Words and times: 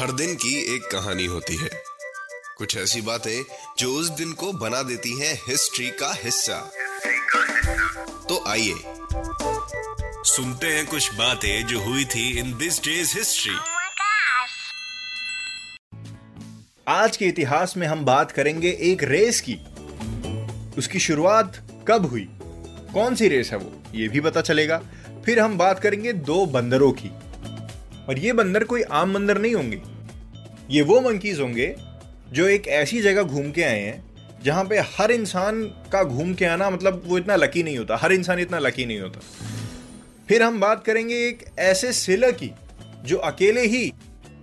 हर 0.00 0.12
दिन 0.12 0.34
की 0.34 0.74
एक 0.74 0.82
कहानी 0.82 1.24
होती 1.24 1.56
है। 1.56 1.70
कुछ 2.58 2.76
ऐसी 2.76 3.00
बातें 3.00 3.44
जो 3.78 3.94
उस 3.94 4.08
दिन 4.08 4.32
को 4.32 4.52
बना 4.52 4.82
देती 4.82 5.20
हैं 5.20 5.34
हिस्ट्री 5.48 5.90
का 5.90 6.14
हिस्सा। 6.24 6.72
तो 8.28 8.44
आइए 8.48 8.74
सुनते 10.24 10.66
हैं 10.66 10.86
कुछ 10.86 11.14
बातें 11.14 11.66
जो 11.66 11.80
हुई 11.80 12.04
थी 12.04 12.38
इन 12.38 12.58
दिस 12.58 12.82
डेज़ 12.82 13.18
हिस्ट्री! 13.18 13.54
आज 16.88 17.16
के 17.16 17.24
इतिहास 17.24 17.76
में 17.76 17.86
हम 17.86 18.04
बात 18.04 18.32
करेंगे 18.32 18.78
एक 18.80 19.02
रेस 19.02 19.42
की। 19.48 19.58
उसकी 20.78 21.00
शुरुआत 21.00 21.68
कब 21.88 22.06
हुई? 22.06 22.28
कौन 22.94 23.14
सी 23.14 23.28
रेस 23.28 23.50
है 23.50 23.58
वो? 23.58 23.82
ये 23.94 24.08
भी 24.08 24.20
पता 24.20 24.40
चलेगा। 24.40 24.82
फिर 25.26 25.40
हम 25.40 25.58
बात 25.58 25.80
करेंगे 25.80 26.12
दो 26.12 26.46
बंदरों 26.46 26.92
की। 26.92 27.08
और 28.08 28.18
ये 28.18 28.32
बंदर 28.32 28.64
कोई 28.64 28.82
आम 28.82 29.14
बंदर 29.14 29.38
नहीं 29.38 29.54
होंगे। 29.54 29.89
ये 30.70 30.82
वो 30.82 31.00
मंकीज 31.00 31.40
होंगे 31.40 31.76
जो 32.32 32.48
एक 32.48 32.68
ऐसी 32.68 33.02
जगह 33.02 33.22
घूम 33.22 33.50
के 33.50 33.62
आए 33.62 33.80
हैं, 33.80 34.04
जहाँ 34.44 34.64
पे 34.64 34.78
हर 34.78 35.10
इंसान 35.10 35.64
का 35.64 36.04
घूम 36.04 36.34
के 36.34 36.44
आना 36.44 36.70
मतलब 36.70 37.02
वो 37.06 37.18
इतना 37.18 37.36
लकी 37.36 37.62
नहीं 37.62 37.78
होता, 37.78 37.96
हर 37.96 38.12
इंसान 38.12 38.38
इतना 38.38 38.58
लकी 38.58 38.84
नहीं 38.84 39.00
होता। 39.00 39.20
फिर 40.28 40.42
हम 40.42 40.60
बात 40.60 40.84
करेंगे 40.84 41.14
एक 41.14 41.44
ऐसे 41.58 41.92
सेलर 41.92 42.32
की, 42.32 42.50
जो 43.04 43.16
अकेले 43.16 43.66
ही 43.66 43.92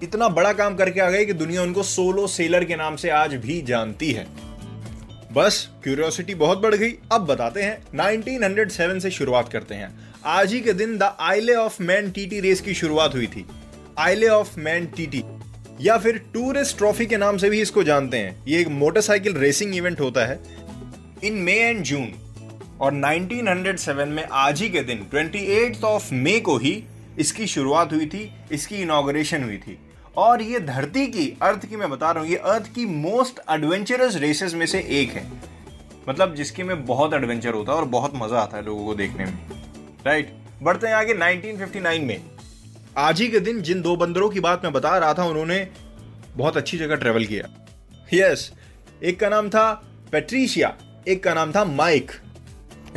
इतना 0.04 0.30
बड़ा 0.30 0.54
काम 0.54 0.76
करके 0.76 1.00
आ 1.00 1.10
गए 1.10 1.26
कि 1.26 1.34
दुनिया 1.34 1.62
उनको 1.62 1.84
सोलो 1.84 2.28
सेलर 2.28 2.64
के 2.64 2.76
नाम 2.76 2.96
से 2.96 3.10
आज 3.10 3.34
भी 3.34 3.62
जानती 3.62 4.12
है। 4.12 4.28
बस 5.34 5.70
क्यूरियोसिटी 5.84 6.36
बहुत 6.36 6.58
बढ़ 6.58 6.76
गई। 6.76 6.92
अब 7.12 7.22
बताते 7.22 7.64
हैं 7.64 7.88
1907 7.96 9.00
से 9.00 9.12
शुरुआत 9.12 9.52
करते 9.52 9.76
हैं। 9.76 10.14
आज 10.26 10.54
ही 10.54 10.62
के 10.62 10.74
दिन 10.74 10.98
द 10.98 11.04
आइले 11.20 11.56
ऑफ़ 11.56 11.84
मैन 11.84 12.12
टीटी 12.12 12.40
रेस 12.40 12.62
की 12.62 12.74
शुरुआत 12.74 13.16
हुई 13.16 13.28
थी। 13.28 13.46
आइले 14.00 14.28
ऑफ़ 14.28 14.60
मैन 14.60 14.86
टीटी। 14.86 15.24
या 15.82 15.98
फिर 15.98 16.18
टूरिस्ट 16.34 16.78
ट्रॉफी 16.78 17.06
के 17.06 17.18
नाम 17.18 17.38
से 17.38 17.50
भी 17.50 17.62
इसको 17.62 17.84
जानते 17.84 18.18
हैं। 18.18 18.44
ये 18.48 18.60
एक 18.62 18.68
मोटरसाइकिल 18.68 19.34
रेसिंग 19.34 19.76
इवेंट 19.76 20.00
होता 20.00 20.26
है। 20.26 20.40
इन 21.24 21.34
मे 21.34 21.54
एंड 21.54 21.84
जून 21.84 22.14
और 22.82 22.94
1907 22.94 24.08
में 24.08 24.24
आज 24.24 24.62
ही 24.62 24.70
के 24.70 24.82
दिन 24.82 25.08
28th 25.14 25.84
ऑफ़ 25.84 26.14
मई 26.14 26.40
को 26.40 26.58
ही 26.58 26.84
इसकी 27.20 27.48
शुरुआत 27.48 27.94
हुई 27.94 28.06
थी, 28.06 28.32
इसकी 28.52 28.76
इनाग्रेशन 28.76 29.44
हुई 29.44 29.58
थी। 29.58 29.78
और 30.18 30.42
ये 30.42 30.60
धरती 30.60 31.06
की, 31.08 31.38
अर्थ 31.42 31.66
की 31.66 31.76
मैं 31.76 31.90
बता 31.90 32.12
रहा 32.12 32.24
हूँ, 32.24 32.30
ये 32.32 32.38
अर्थ 32.38 32.74
की 32.76 32.86
मोस्ट 32.86 33.40
एडवेंचरस 33.52 34.16
रेसेस 34.16 34.54
में 34.54 34.66
से 34.66 34.80
एक 34.92 35.10
है। 35.10 35.26
मतलब 36.10 36.36
जिसके 36.36 36.64
में 36.64 36.86
बहुत 36.86 37.14
एडवेंचर 37.14 37.54
होता 37.54 37.72
है 37.72 37.78
और 37.78 37.86
बहुत 37.86 38.12
मज़ा 38.16 38.40
आता 38.40 38.58
है 38.58 38.66
लोगों 38.66 38.86
को 38.86 38.96
देखने 38.96 39.26
में। 39.26 39.38
राइट 40.06 40.34
बढ़ते 40.64 40.88
हैं 40.88 40.94
आगे 40.94 41.14
1959 41.14 42.04
में। 42.04 42.22
आज 42.98 43.22
ही 43.22 43.28
के 43.28 43.40
दिन 43.40 43.62
जिन 43.62 43.82
दो 43.82 43.96
बंदरों 43.96 44.30
की 44.30 44.40
बात 44.40 44.64
मैं 44.64 44.74
बता 44.74 44.98
रहा 44.98 45.14
था 45.14 45.24
उन्होंने 45.24 45.70
बहुत 46.36 46.58
अच्छी 46.58 46.78
जगह 46.78 46.96
ट्रेवल 46.96 47.26
किया। 47.26 47.66
यस 48.14 48.52
yes, 48.52 49.04
एक 49.04 49.20
का 49.20 49.30
नाम 49.30 49.50
था 49.50 49.72
पेट्रीशिया 50.12 50.78
एक 51.08 51.24
का 51.24 51.34
नाम 51.34 51.52
था 51.52 51.66
माइक 51.66 52.12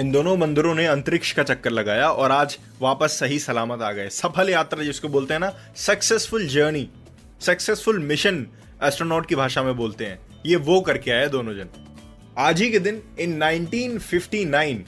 इन 0.01 0.13
दोनों 0.13 0.41
बंदरों 0.41 0.75
ने 0.75 0.87
अंतरिक्ष 0.87 1.33
का 1.33 1.43
चक्कर 1.43 1.71
लगाया 1.71 2.11
और 2.11 2.33
आज 2.33 2.59
वापस 2.81 3.19
सही 3.21 3.39
सलामत 3.39 3.83
आ 3.83 3.93
गए। 3.93 4.09
सफल 4.09 4.51
यात्रा 4.51 4.83
जिसको 4.83 5.09
बोलते 5.09 5.35
हैं 5.35 5.41
ना 5.41 5.53
successful 5.77 6.47
journey 6.47 6.89
successful 7.41 7.99
mission 7.99 8.47
astronaut 8.83 9.27
की 9.27 9.35
भाषा 9.35 9.63
में 9.63 9.77
बोलते 9.77 10.07
हैं। 10.07 10.43
ये 10.47 10.57
वो 10.57 10.81
करके 10.81 11.11
आए 11.11 11.29
दोनों 11.29 11.55
जन। 11.55 11.69
आज 12.39 12.63
ही 12.63 12.71
के 12.71 12.79
दिन 12.79 13.03
इन 13.21 13.43
1959 13.43 14.85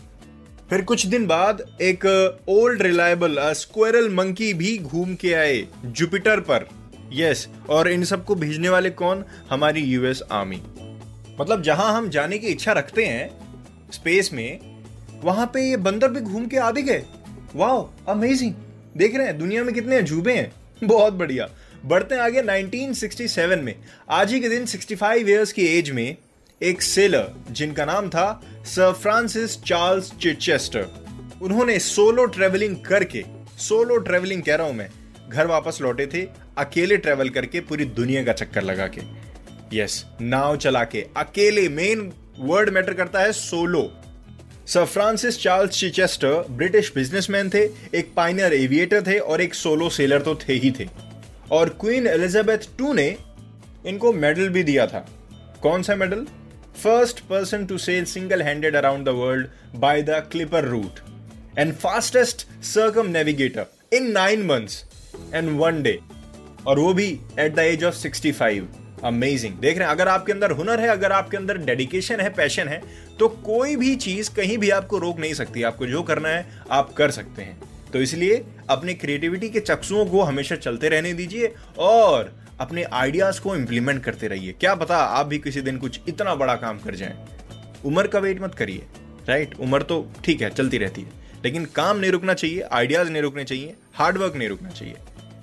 फिर 0.73 0.83
कुछ 0.83 1.07
दिन 1.07 1.27
बाद 1.27 1.79
एक 1.81 2.07
ओल्ड 2.49 2.83
रिलायबल 2.83 3.53
स्क्वेरल 3.53 4.09
मंकी 4.09 4.55
भी 4.55 4.79
घूम 4.79 5.15
के 5.15 5.35
आए 5.35 5.69
जुपिटर 5.85 6.41
पर। 6.41 6.69
यस 7.13 7.49
और 7.69 7.89
इन 7.89 8.05
सबको 8.05 8.35
भेजने 8.35 8.69
वाले 8.69 8.91
कौन? 8.91 9.25
हमारी 9.51 9.81
यूएस 9.81 10.23
आर्मी 10.33 10.63
मतलब 11.41 11.63
जहाँ 11.63 11.95
हम 11.95 12.09
जाने 12.09 12.39
की 12.39 12.47
इच्छा 12.47 12.73
रखते 12.73 13.05
हैं 13.05 13.31
स्पेस 13.93 14.31
में, 14.33 14.59
वहाँ 15.25 15.47
पे 15.47 15.71
ये 15.71 15.77
बंदर 15.77 16.09
भी 16.09 16.21
घूम 16.21 16.47
के 16.47 16.57
आ 16.57 16.71
भी 16.71 16.83
गए। 16.83 17.05
वाओ 17.57 17.91
अमेजिंग 18.09 18.55
देख 18.97 19.17
रहे 19.17 19.27
हैं, 19.27 19.39
दुनिया 19.39 19.65
में 19.65 19.75
कितने 19.75 19.97
अजूबे 19.97 20.33
हैं। 20.33 20.53
बहुत 20.85 21.13
बढ़िया। 21.13 21.51
बढ़ते 21.85 22.15
आगे 22.15 22.43
1967 22.43 23.63
में। 23.63 23.75
आज 24.11 24.33
ही 24.33 24.41
के 24.41 24.49
दिन 24.49 24.67
65 24.67 25.29
इयर्स 25.29 25.53
की 25.53 25.67
एज 25.67 25.91
में 25.91 26.17
एक 26.63 26.83
सेलर 26.83 27.33
जिनका 27.51 27.85
नाम 27.85 28.09
था 28.09 28.41
सर 28.67 28.93
फ्रांसिस 28.93 29.57
चार्ल्स 29.63 30.11
चिचेस्टर 30.23 30.87
उन्होंने 31.43 31.79
सोलो 31.79 32.25
ट्रेवलिंग 32.27 32.77
करके 32.85 33.23
सोलो 33.59 33.97
ट्रेवलिंग 33.99 34.43
कह 34.43 34.57
रहा 34.57 34.67
हूँ 34.67 34.75
मैं, 34.75 34.89
घर 35.29 35.47
वापस 35.47 35.79
लौटे 35.83 36.07
थे, 36.07 36.23
अकेले 36.59 36.97
ट्रेवल 36.97 37.29
करके 37.29 37.61
पूरी 37.61 37.85
दुनिया 37.87 38.23
का 38.25 38.33
चक्कर 38.33 38.63
लगा 38.63 38.87
के। 38.89 39.01
यस 39.73 40.05
नाव 40.21 40.57
चला 40.57 40.85
के, 40.85 41.05
अकेले 41.17 41.69
मेन 41.71 42.13
वर्ड 42.41 42.71
मैटर 42.71 42.95
करता 42.95 43.21
है 43.21 43.33
solo 43.33 43.91
sir 44.69 44.85
Francis 44.85 45.41
Charles 45.43 45.81
Chichester 45.81 46.45
British 46.51 46.93
businessman 46.95 47.51
थे, 47.51 47.63
एक 47.95 48.13
पाइनियर 48.17 48.53
एविएटर 48.55 49.03
थे 49.07 49.19
और 49.19 49.41
एक 49.41 49.55
सोलो 49.55 49.89
सेलर 49.91 50.21
तो 50.21 50.35
थे 50.39 50.53
ही 50.55 50.71
थे। 50.71 50.87
और 51.51 51.69
क्वीन 51.81 52.07
एलिजाबेथ 52.07 52.69
टू 52.79 52.93
ने 52.93 53.17
इनको 53.87 54.13
मेडल 54.15 54.49
भी 54.49 54.63
दिया 54.63 54.87
था। 54.87 55.07
कौन 55.63 55.83
सा 55.83 55.95
medal 55.97 56.27
person 56.81 57.67
to 57.67 57.79
sail 57.79 58.05
single 58.05 58.43
handed 58.43 58.77
around 58.77 59.05
the 59.07 59.09
world 59.09 59.49
by 59.77 60.03
the 60.03 60.23
clipper 60.33 60.65
route 60.65 61.01
and 61.59 61.73
fastest 61.75 62.47
circumnavigator 63.09 63.97
in 63.97 64.11
nine 64.13 64.47
months 64.47 64.85
and 65.35 65.51
one 65.59 65.83
day 65.83 65.99
और 66.67 66.79
वो 66.79 66.93
भी 66.95 67.09
at 67.39 67.55
the 67.55 67.59
age 67.59 67.85
of 67.85 67.95
65 67.97 68.61
amazing 69.05 69.55
देख 69.55 69.79
रहे 69.79 69.87
हैं, 69.87 69.95
अगर 69.95 70.09
आपके 70.09 70.33
अंदर 70.33 70.51
हुनर 70.51 70.81
है, 70.81 70.89
अगर 70.89 71.13
आपके 71.13 71.37
अंदर 71.37 71.59
डेडिकेशन 71.59 72.21
है 72.21 72.29
पैशन 72.35 72.69
है 72.69 72.81
तो 73.19 73.29
कोई 73.29 73.77
भी 73.77 73.95
चीज़ 73.97 74.31
कहीं 74.37 74.59
भी 74.59 74.71
आपको 74.71 74.99
रोक 74.99 75.19
नहीं 75.21 75.35
सकती। 75.35 75.63
आपको 75.63 75.87
जो 75.87 76.03
करना 76.03 76.29
है, 76.29 76.47
आप 76.71 76.93
कर 76.93 77.11
सकते 77.11 77.43
हैं। 77.43 77.61
तो 77.93 78.01
इसलिए 78.01 78.45
अपने 78.71 78.95
क्रिएटिविटी 78.95 79.49
के 79.49 79.61
चक्सुओं 79.61 80.05
को 80.07 80.23
हमेशा 80.23 80.57
चलते 80.57 80.89
रहने 80.89 81.13
दीजिए 81.15 81.53
और 81.79 82.33
अपने 82.61 82.83
आइडियाज़ 82.85 83.41
को 83.41 83.57
इंप्लीमेंट 83.57 84.03
करते 84.05 84.29
रहिए। 84.29 84.53
क्या 84.53 84.75
पता 84.75 84.97
आप 84.97 85.27
भी 85.27 85.39
किसी 85.39 85.61
दिन 85.61 85.79
कुछ 85.79 86.01
इतना 86.09 86.35
बड़ा 86.35 86.55
काम 86.57 86.79
कर 86.79 86.95
जाएँ। 86.95 87.17
उम्र 87.85 88.07
का 88.07 88.19
वेट 88.19 88.43
मत 88.43 88.55
करिए 88.55 88.87
राइट 89.29 89.55
उम्र 89.61 89.83
तो 89.83 90.07
ठीक 90.25 90.41
है, 90.43 90.51
चलती 90.51 90.79
रहती 90.79 91.03
है। 91.03 91.21
लेकिन 91.45 91.65
काम 91.75 91.97
नहीं 91.97 92.11
रुकना 92.11 92.35
चाहिए 92.35 92.61
आइडियाज़ 92.63 93.11
नहीं 93.11 93.23
रुकने 93.23 93.45
चाहिए 93.45 93.75
हार्डवर्क 93.95 94.37
नहीं 94.37 94.49
रुकना 94.49 94.71
चाहिए। 94.71 94.95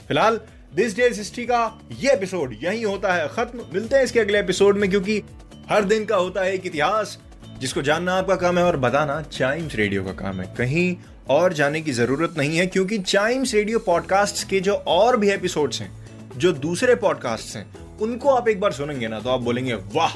फ़िलहाल 0.07 0.39
दिस 0.75 0.95
डेज़ 0.95 1.17
हिस्ट्री 1.17 1.45
का 1.45 1.79
ये 2.00 2.11
एपिसोड 2.11 2.56
यही 2.63 2.81
होता 2.83 3.13
है, 3.13 3.27
खत्म। 3.27 3.65
मिलते 3.73 3.95
हैं 3.95 4.03
इसके 4.03 4.19
अगले 4.19 4.39
एपिसोड 4.39 4.77
में, 4.77 4.89
क्योंकि 4.89 5.21
हर 5.69 5.83
दिन 5.83 6.06
का 6.06 6.15
होता 6.15 6.41
है 6.41 6.53
एक 6.53 6.65
इतिहास, 6.65 7.17
जिसको 7.59 7.81
जानना 7.81 8.13
आपका 8.13 8.35
काम 8.35 8.57
है 8.57 8.63
और 8.63 8.77
बताना 8.77 9.21
चाइम्स 9.21 9.75
रेडियो 9.75 10.03
का 10.03 10.11
काम 10.13 10.41
है। 10.41 10.53
कहीं 10.57 10.95
और 11.29 11.53
जाने 11.53 11.81
की 11.81 11.91
ज़रूरत 11.91 12.35
नहीं 12.38 12.57
है, 12.57 12.67
क्योंकि 12.67 12.97
चाइम्स 13.00 13.53
रेडियो 13.53 13.79
पॉडकास्ट 13.79 14.47
के 14.50 14.59
जो 14.59 14.73
और 14.73 15.17
भी 15.17 15.29
एपिसोड्स 15.29 15.81
हैं 15.81 15.99
जो 16.39 16.51
दूसरे 16.51 16.95
पॉडकास्ट 16.95 17.56
हैं, 17.56 17.65
उनको 17.97 18.30
आप 18.30 18.47
एक 18.47 18.59
बार 18.59 18.71
सुनेंगे 18.71 19.07
ना 19.07 19.19
तो 19.19 19.30
आप 19.30 19.41
बोलेंगे, 19.41 19.74
वाह 19.74 20.13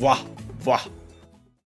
वाह 0.00 0.18
वाह। 0.66 0.86